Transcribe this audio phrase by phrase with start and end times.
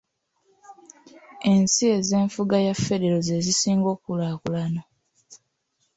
[1.51, 4.81] Ensi ez’enfuga ya federo ze zisinga okukulaakulana.